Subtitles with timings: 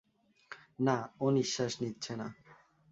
[0.79, 2.27] না, ও নিশ্বাস নিচ্ছে না।